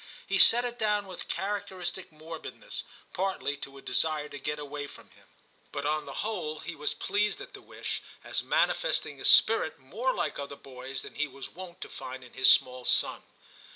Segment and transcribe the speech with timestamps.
[0.25, 5.11] He set it down with characteristic morbidness partly to a desire to get away from
[5.11, 5.27] him;
[5.71, 10.11] but on the whole he was pleased at the wish, as manifesting a spirit more
[10.11, 13.21] like other boys than he was wont to find in his small son.